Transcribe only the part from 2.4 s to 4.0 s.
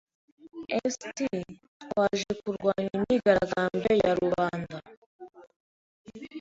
kurwanya imyigaragambyo